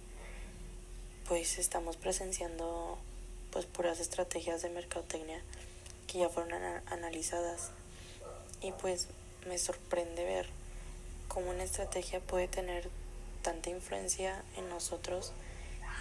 pues 1.27 1.58
estamos 1.58 1.98
presenciando 1.98 2.98
pues 3.51 3.65
puras 3.65 4.00
estrategias 4.00 4.62
de 4.62 4.70
mercadotecnia 4.70 5.42
que 6.08 6.20
ya 6.20 6.30
fueron 6.30 6.54
analizadas 6.88 7.72
y 8.62 8.72
pues 8.74 9.08
me 9.48 9.58
sorprende 9.58 10.24
ver 10.24 10.48
cómo 11.27 11.51
una 11.51 11.63
estrategia 11.63 12.20
puede 12.20 12.48
tener 12.48 12.89
tanta 13.42 13.70
influencia 13.70 14.44
en 14.58 14.70
nosotros 14.70 15.34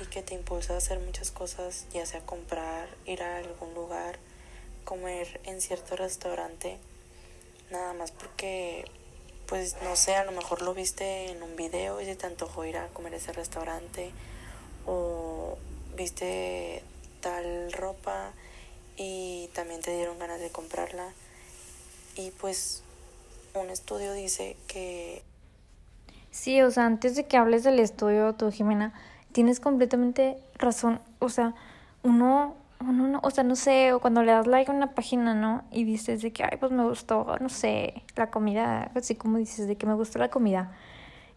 y 0.01 0.07
que 0.07 0.23
te 0.23 0.35
impulsa 0.35 0.75
a 0.75 0.79
hacer 0.79 0.99
muchas 1.01 1.31
cosas, 1.31 1.87
ya 1.93 2.05
sea 2.07 2.21
comprar, 2.21 2.89
ir 3.07 3.23
a 3.23 3.39
algún 3.39 3.75
lugar, 3.75 4.19
comer 4.85 5.41
en 5.45 5.61
cierto 5.61 5.97
restaurante, 5.97 6.79
nada 7.71 7.93
más 7.93 8.11
porque, 8.11 8.85
pues 9.47 9.77
no 9.83 9.97
sé, 9.97 10.17
a 10.17 10.25
lo 10.25 10.33
mejor 10.33 10.63
lo 10.63 10.75
viste 10.75 11.31
en 11.31 11.43
un 11.43 11.57
video 11.57 12.01
y 12.01 12.05
se 12.05 12.17
te 12.17 12.27
antojó 12.27 12.65
ir 12.65 12.77
a 12.77 12.89
comer 12.89 13.15
ese 13.15 13.33
restaurante 13.33 14.11
o 14.87 15.57
viste 15.97 16.83
tal 17.21 17.73
ropa 17.73 18.33
y 18.97 19.49
también 19.55 19.81
te 19.81 19.95
dieron 19.95 20.19
ganas 20.19 20.41
de 20.41 20.51
comprarla. 20.51 21.13
Y 22.17 22.31
pues 22.33 22.83
un 23.55 23.71
estudio 23.71 24.13
dice 24.13 24.57
que 24.67 25.23
Sí, 26.31 26.61
o 26.63 26.71
sea, 26.73 26.87
antes 26.87 27.15
de 27.15 27.27
que 27.27 27.37
hables 27.37 27.63
del 27.63 27.79
estudio, 27.79 28.35
tú, 28.35 28.51
Jimena, 28.51 28.93
tienes 29.35 29.59
completamente 29.61 30.39
razón. 30.59 31.01
O 31.19 31.29
sea, 31.29 31.55
uno, 32.05 32.55
uno, 32.81 33.09
no, 33.09 33.21
o 33.23 33.31
sea, 33.31 33.43
no 33.45 33.57
sé, 33.57 33.93
o 33.93 34.01
cuando 34.01 34.23
le 34.23 34.31
das 34.33 34.47
like 34.47 34.71
a 34.71 34.75
una 34.75 34.95
página, 34.95 35.35
¿no? 35.35 35.65
Y 35.73 35.85
dices 35.85 36.23
de 36.23 36.33
que, 36.33 36.45
ay, 36.45 36.57
pues 36.61 36.71
me 36.71 36.85
gustó, 36.85 37.27
no 37.41 37.49
sé, 37.49 38.05
la 38.17 38.31
comida, 38.31 38.93
así 38.95 39.17
como 39.17 39.39
dices, 39.39 39.67
de 39.67 39.77
que 39.77 39.87
me 39.87 39.95
gustó 39.95 40.21
la 40.21 40.31
comida. 40.31 40.73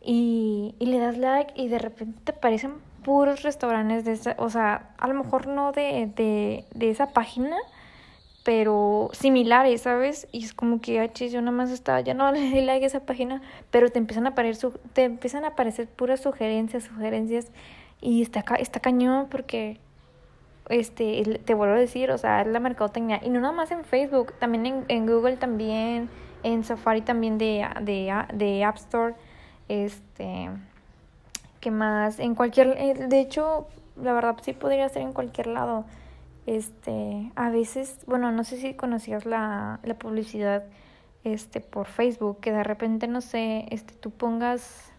Y, 0.02 0.76
y 0.80 0.86
le 0.86 1.00
das 1.00 1.18
like 1.18 1.54
y 1.56 1.70
de 1.70 1.80
repente 1.80 2.22
te 2.24 2.32
aparecen 2.34 2.76
puros 3.04 3.42
restaurantes 3.42 4.06
de 4.06 4.14
esa, 4.14 4.36
o 4.38 4.50
sea, 4.50 4.92
a 5.00 5.08
lo 5.08 5.16
mejor 5.16 5.48
no 5.48 5.72
de, 5.72 6.12
de, 6.16 6.66
de 6.76 6.90
esa 6.92 7.08
página, 7.14 7.58
pero 8.48 9.10
similares, 9.12 9.82
¿sabes? 9.82 10.30
Y 10.32 10.46
es 10.46 10.54
como 10.54 10.80
que, 10.80 11.02
ah, 11.02 11.12
yo 11.14 11.42
nada 11.42 11.52
más 11.52 11.70
estaba, 11.70 12.00
ya 12.00 12.14
no 12.14 12.32
le 12.34 12.40
di 12.40 12.62
like 12.62 12.86
a 12.86 12.88
esa 12.88 13.02
página, 13.02 13.42
pero 13.72 13.90
te 13.90 14.00
empiezan 14.00 14.26
a 14.26 14.30
aparecer, 14.30 14.72
te 14.94 15.04
empiezan 15.04 15.44
a 15.44 15.50
aparecer 15.50 15.90
puras 15.90 16.22
sugerencias, 16.22 16.86
sugerencias, 16.86 17.48
y 18.02 18.22
está, 18.22 18.44
está 18.60 18.80
cañón 18.80 19.28
porque, 19.30 19.80
este, 20.70 21.40
te 21.46 21.54
vuelvo 21.54 21.76
a 21.76 21.80
decir, 21.80 22.12
o 22.12 22.18
sea, 22.18 22.42
es 22.42 22.48
la 22.48 22.60
mercadotecnia, 22.60 23.22
y 23.24 23.30
no 23.30 23.40
nada 23.40 23.54
más 23.54 23.72
en 23.72 23.84
Facebook, 23.84 24.34
también 24.40 24.66
en, 24.66 24.86
en 24.88 25.08
Google 25.08 25.38
también, 25.38 26.10
en 26.44 26.64
Safari 26.64 27.02
también 27.02 27.38
de, 27.38 27.68
de, 27.82 28.14
de 28.34 28.64
App 28.64 28.78
Store, 28.78 29.16
este, 29.68 30.50
¿qué 31.60 31.72
más? 31.72 32.20
En 32.20 32.36
cualquier, 32.36 32.76
eh, 32.78 32.94
de 33.08 33.20
hecho, 33.20 33.68
la 34.02 34.14
verdad 34.14 34.38
sí 34.42 34.54
podría 34.54 34.88
ser 34.90 35.02
en 35.02 35.14
cualquier 35.14 35.48
lado, 35.48 35.86
este, 36.46 37.32
a 37.36 37.50
veces, 37.50 38.00
bueno, 38.08 38.32
no 38.32 38.44
sé 38.44 38.58
si 38.58 38.74
conocías 38.74 39.26
la, 39.26 39.80
la 39.84 39.96
publicidad 39.96 40.64
este 41.24 41.60
por 41.60 41.88
Facebook, 41.88 42.40
que 42.40 42.52
de 42.52 42.64
repente, 42.64 43.08
no 43.08 43.22
sé, 43.22 43.66
este 43.70 43.94
tú 43.94 44.12
pongas 44.12 44.92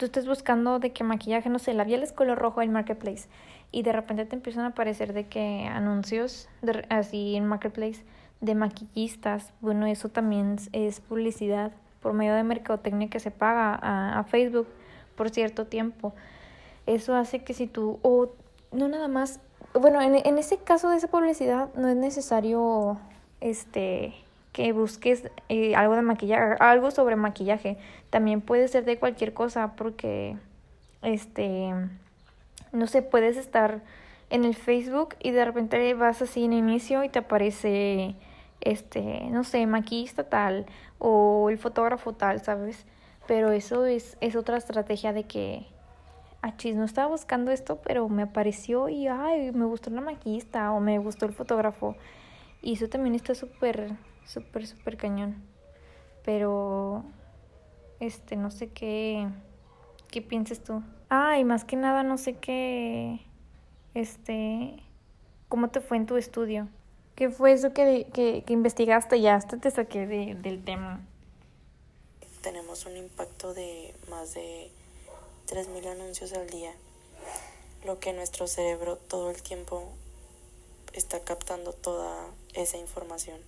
tú 0.00 0.06
estés 0.06 0.26
buscando 0.26 0.78
de 0.78 0.92
qué 0.92 1.04
maquillaje, 1.04 1.50
no 1.50 1.58
sé, 1.58 1.74
labiales 1.74 2.10
color 2.10 2.38
rojo 2.38 2.62
en 2.62 2.72
Marketplace 2.72 3.28
y 3.70 3.82
de 3.82 3.92
repente 3.92 4.24
te 4.24 4.34
empiezan 4.34 4.64
a 4.64 4.68
aparecer 4.68 5.12
de 5.12 5.26
que 5.26 5.66
anuncios 5.70 6.48
así 6.88 7.36
en 7.36 7.46
Marketplace 7.46 8.02
de 8.40 8.54
maquillistas, 8.54 9.52
bueno, 9.60 9.84
eso 9.84 10.08
también 10.08 10.56
es 10.72 11.00
publicidad 11.00 11.72
por 12.00 12.14
medio 12.14 12.32
de 12.32 12.42
mercadotecnia 12.44 13.10
que 13.10 13.20
se 13.20 13.30
paga 13.30 13.74
a, 13.74 14.18
a 14.18 14.24
Facebook 14.24 14.68
por 15.16 15.28
cierto 15.28 15.66
tiempo. 15.66 16.14
Eso 16.86 17.14
hace 17.14 17.44
que 17.44 17.52
si 17.52 17.66
tú, 17.66 17.98
o 18.00 18.30
no 18.72 18.88
nada 18.88 19.06
más 19.06 19.40
bueno, 19.74 20.00
en, 20.00 20.14
en 20.26 20.38
ese 20.38 20.56
caso 20.56 20.88
de 20.88 20.96
esa 20.96 21.08
publicidad 21.08 21.68
no 21.74 21.88
es 21.88 21.96
necesario 21.96 22.98
este 23.42 24.14
que 24.52 24.72
busques 24.72 25.30
eh, 25.48 25.74
algo 25.76 25.94
de 25.94 26.02
maquillaje, 26.02 26.56
algo 26.60 26.90
sobre 26.90 27.16
maquillaje. 27.16 27.78
También 28.10 28.40
puede 28.40 28.68
ser 28.68 28.84
de 28.84 28.98
cualquier 28.98 29.32
cosa 29.32 29.74
porque 29.76 30.36
este 31.02 31.72
no 32.72 32.86
sé, 32.86 33.02
puedes 33.02 33.36
estar 33.36 33.82
en 34.30 34.44
el 34.44 34.54
Facebook 34.54 35.16
y 35.20 35.32
de 35.32 35.44
repente 35.44 35.92
vas 35.94 36.22
así 36.22 36.44
en 36.44 36.52
inicio 36.52 37.02
y 37.02 37.08
te 37.08 37.18
aparece 37.18 38.14
este, 38.60 39.22
no 39.30 39.42
sé, 39.44 39.66
maquillista 39.66 40.24
tal 40.24 40.66
o 40.98 41.50
el 41.50 41.58
fotógrafo 41.58 42.12
tal, 42.12 42.40
¿sabes? 42.40 42.86
Pero 43.26 43.52
eso 43.52 43.86
es 43.86 44.16
es 44.20 44.36
otra 44.36 44.56
estrategia 44.56 45.12
de 45.12 45.24
que 45.24 45.66
chis, 46.56 46.74
no 46.74 46.84
estaba 46.84 47.08
buscando 47.08 47.50
esto, 47.50 47.80
pero 47.84 48.08
me 48.08 48.22
apareció 48.22 48.88
y, 48.88 49.06
ay, 49.06 49.52
me 49.52 49.66
gustó 49.66 49.90
la 49.90 50.00
maquista 50.00 50.72
o 50.72 50.80
me 50.80 50.98
gustó 50.98 51.26
el 51.26 51.32
fotógrafo. 51.32 51.96
Y 52.62 52.74
eso 52.74 52.88
también 52.88 53.14
está 53.14 53.34
súper, 53.34 53.92
súper, 54.26 54.66
súper 54.66 54.96
cañón. 54.96 55.42
Pero, 56.24 57.04
este, 57.98 58.36
no 58.36 58.50
sé 58.50 58.68
qué, 58.68 59.28
qué 60.08 60.22
piensas 60.22 60.60
tú. 60.60 60.82
Ay, 61.08 61.44
más 61.44 61.64
que 61.64 61.76
nada, 61.76 62.02
no 62.02 62.18
sé 62.18 62.34
qué, 62.34 63.20
este, 63.94 64.82
cómo 65.48 65.68
te 65.68 65.80
fue 65.80 65.96
en 65.96 66.06
tu 66.06 66.16
estudio. 66.16 66.68
¿Qué 67.16 67.30
fue 67.30 67.52
eso 67.52 67.72
que, 67.72 68.06
que, 68.14 68.44
que 68.46 68.52
investigaste? 68.52 69.20
Ya 69.20 69.34
hasta 69.34 69.58
te 69.58 69.70
saqué 69.70 70.06
de, 70.06 70.34
del 70.36 70.64
tema. 70.64 71.00
Tenemos 72.40 72.86
un 72.86 72.96
impacto 72.96 73.52
de 73.52 73.94
más 74.08 74.32
de 74.34 74.70
3.000 75.48 75.86
anuncios 75.86 76.32
al 76.32 76.48
día, 76.48 76.72
lo 77.84 77.98
que 77.98 78.12
nuestro 78.12 78.46
cerebro 78.46 78.96
todo 78.96 79.30
el 79.30 79.42
tiempo 79.42 79.88
está 80.92 81.20
captando 81.20 81.72
toda 81.72 82.30
esa 82.54 82.78
información. 82.78 83.40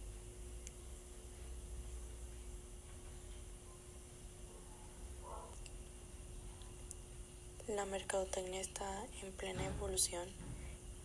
La 7.77 7.87
mercadotecnia 7.87 8.61
está 8.61 9.07
en 9.23 9.33
plena 9.33 9.65
evolución 9.65 10.29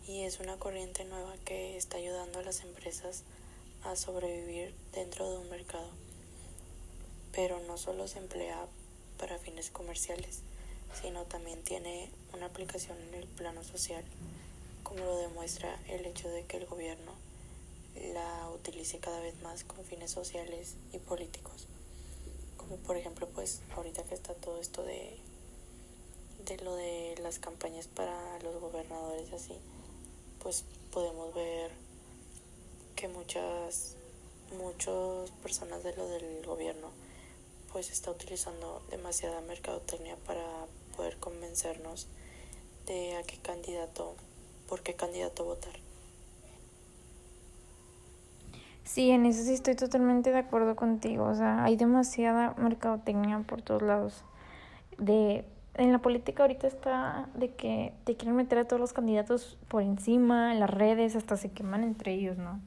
y 0.06 0.24
es 0.24 0.38
una 0.38 0.58
corriente 0.58 1.06
nueva 1.06 1.32
que 1.46 1.78
está 1.78 1.96
ayudando 1.96 2.40
a 2.40 2.42
las 2.42 2.60
empresas 2.60 3.22
a 3.84 3.96
sobrevivir 3.96 4.74
dentro 4.92 5.30
de 5.30 5.38
un 5.38 5.48
mercado. 5.48 5.88
Pero 7.32 7.58
no 7.60 7.78
solo 7.78 8.06
se 8.06 8.18
emplea 8.18 8.66
para 9.18 9.38
fines 9.38 9.70
comerciales, 9.70 10.40
sino 11.00 11.22
también 11.24 11.62
tiene 11.62 12.10
una 12.34 12.46
aplicación 12.46 12.98
en 13.00 13.14
el 13.14 13.26
plano 13.26 13.64
social, 13.64 14.04
como 14.82 15.02
lo 15.06 15.16
demuestra 15.16 15.80
el 15.88 16.04
hecho 16.04 16.28
de 16.28 16.44
que 16.44 16.58
el 16.58 16.66
gobierno 16.66 17.12
la 18.12 18.50
utilice 18.50 18.98
cada 18.98 19.20
vez 19.20 19.40
más 19.40 19.64
con 19.64 19.82
fines 19.86 20.10
sociales 20.10 20.74
y 20.92 20.98
políticos. 20.98 21.66
Como 22.58 22.76
por 22.76 22.98
ejemplo, 22.98 23.26
pues 23.28 23.62
ahorita 23.74 24.02
que 24.04 24.14
está 24.14 24.34
todo 24.34 24.60
esto 24.60 24.82
de, 24.82 25.18
de 26.48 26.56
lo 26.64 26.74
de 26.74 27.14
las 27.22 27.38
campañas 27.38 27.88
para 27.88 28.38
los 28.40 28.60
gobernadores 28.60 29.32
así, 29.32 29.54
pues 30.42 30.64
podemos 30.90 31.34
ver 31.34 31.70
que 32.96 33.08
muchas 33.08 33.94
muchas 34.56 35.30
personas 35.42 35.84
de 35.84 35.94
lo 35.94 36.08
del 36.08 36.44
gobierno 36.46 36.88
pues 37.70 37.90
está 37.90 38.10
utilizando 38.10 38.82
demasiada 38.90 39.42
mercadotecnia 39.42 40.16
para 40.26 40.42
poder 40.96 41.18
convencernos 41.18 42.08
de 42.86 43.16
a 43.16 43.22
qué 43.24 43.36
candidato, 43.36 44.14
por 44.68 44.82
qué 44.82 44.94
candidato 44.94 45.44
votar. 45.44 45.74
Sí, 48.84 49.10
en 49.10 49.26
eso 49.26 49.42
sí 49.44 49.52
estoy 49.52 49.76
totalmente 49.76 50.32
de 50.32 50.38
acuerdo 50.38 50.74
contigo. 50.74 51.26
O 51.26 51.34
sea, 51.34 51.62
hay 51.62 51.76
demasiada 51.76 52.54
mercadotecnia 52.56 53.40
por 53.46 53.60
todos 53.60 53.82
lados. 53.82 54.24
De, 54.96 55.44
en 55.78 55.92
la 55.92 56.00
política 56.00 56.42
ahorita 56.42 56.66
está 56.66 57.28
de 57.34 57.54
que 57.54 57.92
te 58.04 58.16
quieren 58.16 58.36
meter 58.36 58.58
a 58.58 58.64
todos 58.66 58.80
los 58.80 58.92
candidatos 58.92 59.56
por 59.68 59.82
encima, 59.82 60.52
en 60.52 60.60
las 60.60 60.70
redes, 60.70 61.14
hasta 61.14 61.36
se 61.36 61.50
queman 61.52 61.84
entre 61.84 62.14
ellos, 62.14 62.36
¿no? 62.36 62.60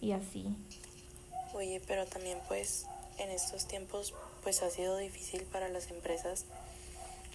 Y 0.00 0.12
así. 0.12 0.56
Oye, 1.54 1.82
pero 1.86 2.06
también 2.06 2.38
pues 2.48 2.86
en 3.18 3.30
estos 3.30 3.66
tiempos 3.66 4.14
pues 4.42 4.62
ha 4.62 4.70
sido 4.70 4.96
difícil 4.96 5.42
para 5.52 5.68
las 5.68 5.90
empresas. 5.90 6.46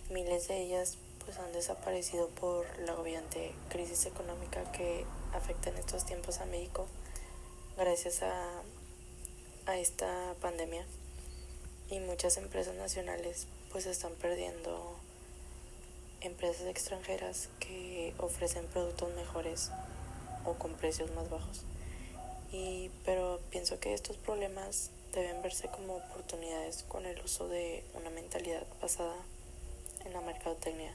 Miles 0.09 0.47
de 0.47 0.59
ellas 0.59 0.97
pues 1.23 1.37
han 1.37 1.53
desaparecido 1.53 2.29
por 2.29 2.65
la 2.79 2.95
obviante 2.95 3.51
crisis 3.69 4.05
económica 4.07 4.63
que 4.71 5.05
afecta 5.33 5.69
en 5.69 5.77
estos 5.77 6.05
tiempos 6.05 6.39
a 6.39 6.45
México 6.45 6.87
gracias 7.77 8.23
a, 8.23 8.61
a 9.65 9.77
esta 9.77 10.35
pandemia 10.41 10.85
y 11.93 11.99
muchas 11.99 12.37
empresas 12.37 12.73
nacionales 12.75 13.45
pues 13.71 13.85
están 13.85 14.13
perdiendo 14.13 14.95
empresas 16.21 16.65
extranjeras 16.65 17.49
que 17.59 18.15
ofrecen 18.17 18.65
productos 18.65 19.13
mejores 19.13 19.69
o 20.43 20.53
con 20.53 20.73
precios 20.73 21.11
más 21.11 21.29
bajos. 21.29 21.61
Y, 22.51 22.89
pero 23.05 23.39
pienso 23.51 23.79
que 23.79 23.93
estos 23.93 24.17
problemas 24.17 24.89
deben 25.13 25.43
verse 25.43 25.67
como 25.67 25.97
oportunidades 25.97 26.83
con 26.87 27.05
el 27.05 27.19
uso 27.21 27.47
de 27.47 27.83
una 27.93 28.09
mentalidad 28.09 28.63
basada 28.81 29.15
en 30.03 30.13
la 30.13 30.21
mercadotecnia. 30.21 30.93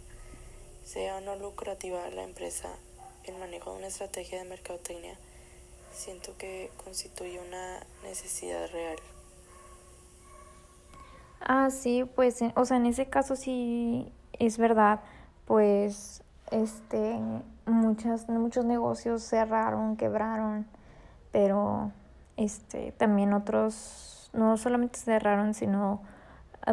Sea 0.85 1.19
o 1.19 1.21
no 1.21 1.37
lucrativa 1.37 2.11
la 2.11 2.25
empresa, 2.25 2.75
el 3.25 3.37
manejo 3.37 3.71
de 3.71 3.79
una 3.79 3.87
estrategia 3.87 4.39
de 4.39 4.49
mercadotecnia 4.49 5.17
siento 5.95 6.37
que 6.37 6.71
constituye 6.83 7.39
una 7.39 7.87
necesidad 8.03 8.69
real. 8.73 8.99
Ah, 11.51 11.71
sí, 11.71 12.05
pues, 12.15 12.41
o 12.57 12.65
sea, 12.67 12.77
en 12.77 12.85
ese 12.85 13.07
caso 13.07 13.35
sí 13.35 14.13
es 14.39 14.59
verdad, 14.59 15.01
pues, 15.47 16.23
este, 16.51 17.19
muchas, 17.65 18.29
muchos 18.29 18.67
negocios 18.67 19.23
cerraron, 19.23 19.97
quebraron, 19.97 20.67
pero, 21.33 21.91
este, 22.37 22.93
también 22.93 23.33
otros 23.33 24.29
no 24.35 24.59
solamente 24.59 24.99
cerraron, 24.99 25.55
sino 25.55 26.03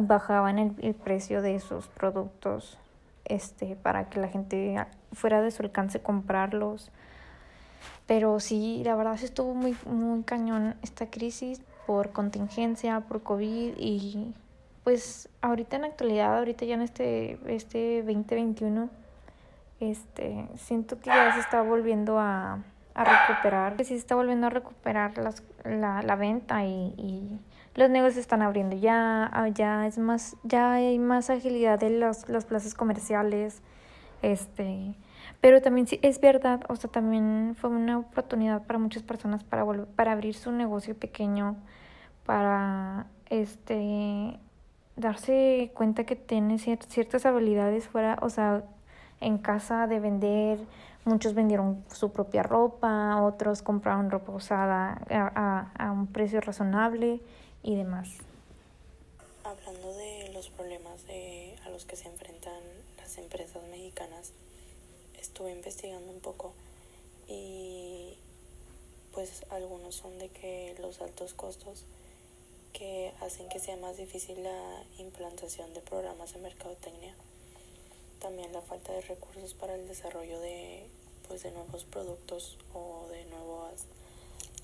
bajaban 0.01 0.59
el, 0.59 0.75
el 0.81 0.93
precio 0.93 1.41
de 1.41 1.57
sus 1.61 1.87
productos, 1.87 2.77
este, 3.23 3.77
para 3.77 4.09
que 4.09 4.19
la 4.19 4.27
gente 4.27 4.75
fuera 5.13 5.41
de 5.41 5.51
su 5.51 5.63
alcance 5.63 6.01
comprarlos. 6.01 6.91
Pero 8.07 8.41
sí, 8.41 8.81
la 8.83 8.95
verdad 8.95 9.15
sí 9.15 9.23
estuvo 9.23 9.53
muy, 9.53 9.77
muy 9.85 10.23
cañón 10.23 10.75
esta 10.81 11.09
crisis 11.09 11.61
por 11.87 12.11
contingencia, 12.11 12.99
por 12.99 13.23
COVID 13.23 13.75
y 13.77 14.33
pues 14.85 15.29
ahorita 15.41 15.77
en 15.77 15.81
la 15.81 15.87
actualidad, 15.87 16.37
ahorita 16.37 16.63
ya 16.63 16.75
en 16.75 16.83
este, 16.83 17.39
este 17.47 18.03
2021, 18.03 18.87
este, 19.79 20.47
siento 20.57 20.99
que 20.99 21.07
ya 21.07 21.33
se 21.33 21.39
está 21.39 21.63
volviendo 21.63 22.19
a, 22.19 22.59
a 22.93 23.03
recuperar, 23.03 23.77
que 23.77 23.83
sí 23.83 23.95
se 23.95 23.99
está 23.99 24.13
volviendo 24.13 24.45
a 24.45 24.51
recuperar 24.51 25.17
las, 25.17 25.41
la, 25.63 26.03
la 26.03 26.15
venta 26.15 26.63
y, 26.65 26.93
y 26.97 27.39
los 27.73 27.89
negocios 27.89 28.19
están 28.19 28.43
abriendo. 28.43 28.77
Ya, 28.77 29.27
ah, 29.33 29.47
ya 29.47 29.87
es 29.87 29.97
más, 29.97 30.37
ya 30.43 30.73
hay 30.73 30.99
más 30.99 31.31
agilidad 31.31 31.81
en 31.81 31.99
las, 31.99 32.29
las 32.29 32.45
plazas 32.45 32.75
comerciales, 32.75 33.63
este, 34.21 34.93
pero 35.41 35.63
también 35.63 35.87
sí 35.87 35.99
es 36.03 36.21
verdad, 36.21 36.61
o 36.69 36.75
sea, 36.75 36.91
también 36.91 37.55
fue 37.59 37.71
una 37.71 37.97
oportunidad 37.97 38.61
para 38.67 38.77
muchas 38.77 39.01
personas 39.01 39.43
para 39.43 39.65
para 39.95 40.11
abrir 40.11 40.35
su 40.35 40.51
negocio 40.51 40.95
pequeño, 40.95 41.55
para 42.23 43.07
este 43.31 44.39
darse 44.95 45.71
cuenta 45.73 46.05
que 46.05 46.15
tiene 46.15 46.57
ciertas 46.59 47.25
habilidades 47.25 47.87
fuera, 47.87 48.17
o 48.21 48.29
sea, 48.29 48.63
en 49.21 49.37
casa 49.37 49.87
de 49.87 49.99
vender, 49.99 50.59
muchos 51.03 51.33
vendieron 51.33 51.83
su 51.93 52.11
propia 52.11 52.43
ropa, 52.43 53.21
otros 53.21 53.61
compraron 53.61 54.09
ropa 54.09 54.31
usada 54.31 55.01
a, 55.09 55.71
a, 55.77 55.87
a 55.87 55.91
un 55.91 56.07
precio 56.07 56.41
razonable 56.41 57.21
y 57.63 57.75
demás. 57.75 58.09
Hablando 59.43 59.93
de 59.93 60.31
los 60.33 60.49
problemas 60.49 61.05
de, 61.07 61.55
a 61.65 61.69
los 61.69 61.85
que 61.85 61.95
se 61.95 62.07
enfrentan 62.07 62.61
las 62.97 63.17
empresas 63.17 63.61
mexicanas, 63.69 64.33
estuve 65.19 65.51
investigando 65.51 66.11
un 66.11 66.19
poco 66.19 66.53
y 67.27 68.17
pues 69.13 69.45
algunos 69.49 69.95
son 69.95 70.17
de 70.19 70.29
que 70.29 70.75
los 70.79 71.01
altos 71.01 71.33
costos 71.33 71.85
que 72.77 73.13
hacen 73.21 73.47
que 73.47 73.59
sea 73.59 73.77
más 73.77 73.95
difícil 73.95 74.43
la 74.43 74.83
implantación 74.97 75.73
de 75.73 75.79
programas 75.79 76.33
de 76.33 76.39
mercadotecnia. 76.39 77.15
También 78.19 78.51
la 78.51 78.61
falta 78.61 78.91
de 78.91 79.01
recursos 79.01 79.53
para 79.53 79.75
el 79.75 79.87
desarrollo 79.87 80.39
de, 80.41 80.85
pues, 81.27 81.43
de 81.43 81.51
nuevos 81.51 81.85
productos 81.85 82.57
o 82.73 83.07
de 83.09 83.23
nuevas 83.25 83.85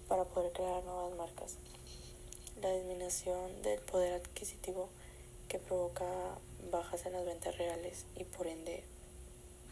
para 0.10 0.26
poder 0.26 0.52
crear 0.52 0.84
nuevas 0.84 1.16
marcas. 1.16 1.56
La 2.62 2.74
disminución 2.74 3.62
del 3.62 3.80
poder 3.80 4.14
adquisitivo 4.14 4.90
que 5.48 5.60
provoca 5.60 6.06
bajas 6.70 7.06
en 7.06 7.14
las 7.14 7.26
ventas 7.26 7.58
reales 7.58 8.06
y 8.18 8.26
por 8.26 8.48
ende 8.48 8.84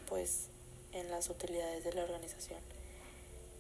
pues 0.08 0.48
en 0.94 1.12
las 1.12 1.30
utilidades 1.30 1.84
de 1.84 1.94
la 1.94 2.04
organización. 2.04 2.60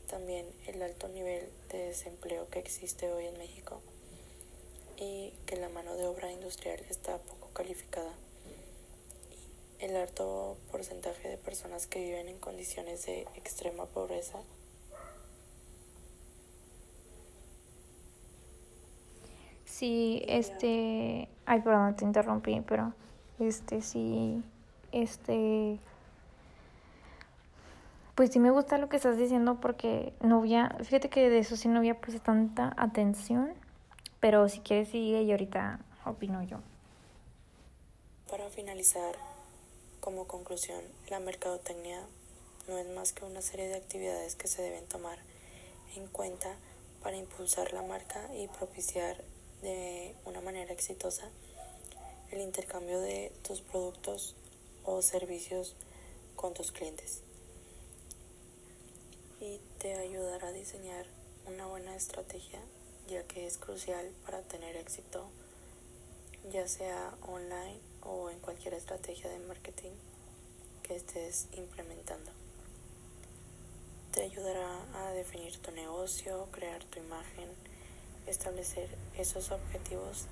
También 0.10 0.48
el 0.68 0.82
alto 0.82 1.10
nivel 1.10 1.50
de 1.70 1.80
desempleo 1.80 2.50
que 2.50 2.60
existe 2.60 3.12
hoy 3.12 3.28
en 3.28 3.38
México 3.38 3.82
y 5.00 5.34
que 5.46 5.56
la 5.56 5.70
mano 5.70 5.96
de 5.96 6.06
obra 6.06 6.32
industrial 6.32 6.80
está 6.90 7.18
poco 7.18 7.50
calificada. 7.54 8.12
El 9.80 9.96
alto 9.96 10.58
porcentaje 10.72 11.30
de 11.30 11.38
personas 11.38 11.88
que 11.88 12.04
viven 12.04 12.28
en 12.28 12.38
condiciones 12.38 13.06
de 13.06 13.22
extrema 13.36 13.86
pobreza 13.86 14.40
Sí, 19.80 20.24
este, 20.28 21.30
ay, 21.46 21.62
perdón, 21.62 21.96
te 21.96 22.04
interrumpí, 22.04 22.62
pero 22.68 22.92
este 23.40 23.82
sí, 23.82 24.44
este, 24.92 25.80
pues 28.14 28.32
sí 28.32 28.40
me 28.40 28.52
gusta 28.52 28.78
lo 28.78 28.90
que 28.90 28.98
estás 28.98 29.16
diciendo 29.16 29.62
porque 29.62 30.12
no 30.22 30.40
había, 30.40 30.76
fíjate 30.84 31.08
que 31.08 31.30
de 31.30 31.40
eso 31.40 31.56
sí 31.56 31.70
no 31.70 31.78
había 31.78 31.96
pues 32.02 32.20
tanta 32.22 32.74
atención 32.76 33.54
pero 34.19 34.47
si 34.49 34.60
quieres 34.60 34.89
sigue 34.89 35.23
y 35.23 35.32
ahorita 35.32 35.79
opino 36.05 36.43
yo. 36.43 36.60
Para 38.29 38.49
finalizar, 38.49 39.15
como 39.99 40.27
conclusión, 40.27 40.82
la 41.10 41.19
mercadotecnia 41.19 42.05
no 42.67 42.77
es 42.77 42.88
más 42.89 43.13
que 43.13 43.25
una 43.25 43.41
serie 43.41 43.67
de 43.67 43.75
actividades 43.75 44.36
que 44.36 44.47
se 44.47 44.62
deben 44.62 44.86
tomar 44.88 45.19
en 45.95 46.08
cuenta 46.08 46.55
para 47.01 47.17
impulsar 47.17 47.73
la 47.73 47.82
marca 47.82 48.29
y 48.36 48.47
propiciar 48.47 49.23
de 49.62 50.15
una 50.25 50.41
manera 50.41 50.71
exitosa 50.73 51.29
el 52.32 52.41
intercambio 52.41 52.99
de 52.99 53.32
tus 53.47 53.62
productos 53.62 54.36
o 54.84 55.01
servicios 55.01 55.75
con 56.36 56.53
tus 56.53 56.71
clientes 56.71 57.23
y 59.41 59.60
te 59.79 59.95
ayudará 59.95 60.49
a 60.49 60.51
diseñar 60.51 61.05
una 61.47 61.65
buena 61.65 61.95
estrategia 61.95 62.60
ya 63.10 63.24
que 63.24 63.48
es 63.48 63.58
crucial 63.58 64.12
para 64.26 64.41
tener 64.43 64.76
éxito, 64.76 65.30
ya 66.52 66.67
sea 66.67 67.13
online 67.24 67.80
o 68.04 68.30
en 68.30 68.39
cualquier 68.39 68.76
estrategia 68.76 69.30
de 69.30 69.39
marketing 69.39 69.91
que 70.84 70.95
estés 70.95 71.48
implementando. 71.54 72.32
Te 74.12 74.22
ayudará 74.22 74.86
a 74.93 75.12
definir 75.12 75.58
tu 75.58 75.72
negocio, 75.72 76.48
crear 76.52 76.84
tu 76.86 77.00
imagen, 77.00 77.50
establecer 78.28 78.89
esos 79.17 79.52
objetivos 79.52 80.26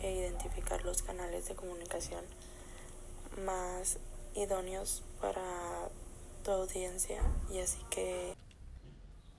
e 0.00 0.12
identificar 0.12 0.84
los 0.84 1.02
canales 1.02 1.46
de 1.48 1.54
comunicación 1.54 2.24
más 3.44 3.98
idóneos 4.34 5.02
para 5.20 5.88
tu 6.42 6.50
audiencia 6.50 7.22
y 7.50 7.60
así 7.60 7.78
que 7.90 8.34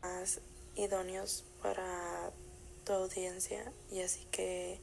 más 0.01 0.39
idóneos 0.75 1.43
para 1.61 2.31
tu 2.85 2.93
audiencia 2.93 3.63
y 3.91 4.01
así 4.01 4.25
que 4.31 4.79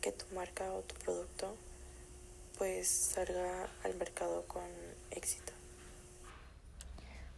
que 0.00 0.12
tu 0.12 0.24
marca 0.34 0.70
o 0.72 0.80
tu 0.80 0.94
producto 0.96 1.54
pues 2.58 2.88
salga 2.88 3.68
al 3.84 3.94
mercado 3.94 4.44
con 4.46 4.62
éxito. 5.10 5.52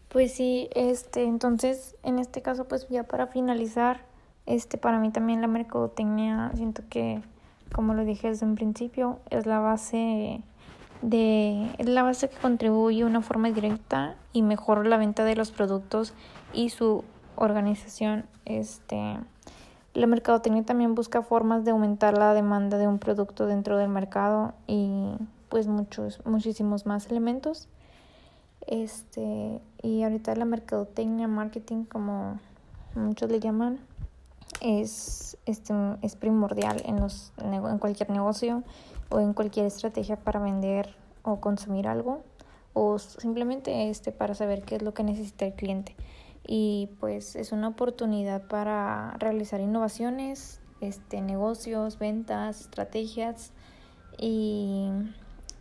Pues 0.08 0.32
sí, 0.32 0.68
este, 0.74 1.24
entonces 1.24 1.94
en 2.02 2.18
este 2.18 2.42
caso 2.42 2.66
pues 2.66 2.88
ya 2.88 3.04
para 3.04 3.26
finalizar, 3.26 4.00
este 4.46 4.78
para 4.78 4.98
mí 4.98 5.10
también 5.10 5.40
la 5.40 5.46
mercadotecnia 5.46 6.52
siento 6.54 6.82
que 6.88 7.22
como 7.72 7.94
lo 7.94 8.04
dije 8.04 8.28
desde 8.28 8.46
un 8.46 8.54
principio 8.54 9.18
es 9.30 9.46
la 9.46 9.58
base 9.58 10.40
de 11.02 11.70
es 11.78 11.88
la 11.88 12.02
base 12.02 12.28
que 12.28 12.36
contribuye 12.36 12.98
de 12.98 13.04
una 13.04 13.22
forma 13.22 13.50
directa 13.50 14.16
y 14.32 14.42
mejor 14.42 14.86
la 14.86 14.96
venta 14.96 15.24
de 15.24 15.36
los 15.36 15.50
productos 15.50 16.12
y 16.52 16.70
su 16.70 17.04
organización, 17.36 18.26
este, 18.44 19.18
la 19.94 20.06
mercadotecnia 20.06 20.64
también 20.64 20.94
busca 20.94 21.22
formas 21.22 21.64
de 21.64 21.70
aumentar 21.70 22.18
la 22.18 22.34
demanda 22.34 22.78
de 22.78 22.88
un 22.88 22.98
producto 22.98 23.46
dentro 23.46 23.78
del 23.78 23.88
mercado 23.88 24.52
y 24.66 25.14
pues 25.48 25.68
muchos, 25.68 26.20
muchísimos 26.24 26.84
más 26.84 27.06
elementos. 27.10 27.68
Este, 28.66 29.60
y 29.82 30.02
ahorita 30.02 30.34
la 30.34 30.46
mercadotecnia, 30.46 31.28
marketing, 31.28 31.84
como 31.84 32.40
muchos 32.94 33.30
le 33.30 33.38
llaman, 33.38 33.78
es, 34.60 35.36
este, 35.46 35.74
es 36.02 36.16
primordial 36.16 36.82
en, 36.86 37.00
los, 37.00 37.32
en 37.38 37.78
cualquier 37.78 38.10
negocio 38.10 38.62
o 39.10 39.20
en 39.20 39.32
cualquier 39.32 39.66
estrategia 39.66 40.16
para 40.16 40.40
vender 40.40 40.96
o 41.22 41.40
consumir 41.40 41.86
algo 41.86 42.22
o 42.72 42.98
simplemente 42.98 43.90
este, 43.90 44.10
para 44.10 44.34
saber 44.34 44.62
qué 44.62 44.76
es 44.76 44.82
lo 44.82 44.92
que 44.94 45.04
necesita 45.04 45.46
el 45.46 45.54
cliente 45.54 45.94
y 46.46 46.90
pues 47.00 47.36
es 47.36 47.52
una 47.52 47.68
oportunidad 47.68 48.46
para 48.48 49.16
realizar 49.18 49.60
innovaciones, 49.60 50.60
este, 50.80 51.20
negocios, 51.20 51.98
ventas, 51.98 52.60
estrategias 52.62 53.52
y 54.18 54.90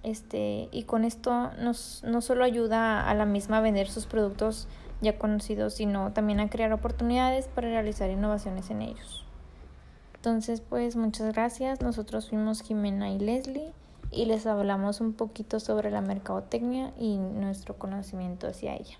Este, 0.03 0.67
y 0.71 0.83
con 0.83 1.05
esto 1.05 1.51
nos, 1.61 2.03
no 2.03 2.19
solo 2.19 2.43
ayuda 2.43 3.09
a 3.09 3.15
la 3.15 3.25
misma 3.25 3.59
a 3.59 3.61
vender 3.61 3.87
sus 3.87 4.05
productos 4.05 4.67
ya 4.99 5.17
conocidos, 5.17 5.75
sino 5.75 6.11
también 6.11 6.41
a 6.41 6.49
crear 6.49 6.73
oportunidades 6.73 7.47
para 7.47 7.69
realizar 7.69 8.09
innovaciones 8.09 8.69
en 8.69 8.81
ellos. 8.81 9.25
Entonces, 10.15 10.59
pues 10.59 10.97
muchas 10.97 11.31
gracias. 11.33 11.81
Nosotros 11.81 12.29
fuimos 12.29 12.61
Jimena 12.61 13.11
y 13.11 13.19
Leslie 13.19 13.71
y 14.11 14.25
les 14.25 14.45
hablamos 14.45 14.99
un 14.99 15.13
poquito 15.13 15.61
sobre 15.61 15.89
la 15.89 16.01
mercadotecnia 16.01 16.93
y 16.99 17.17
nuestro 17.17 17.77
conocimiento 17.77 18.47
hacia 18.47 18.75
ella. 18.75 18.97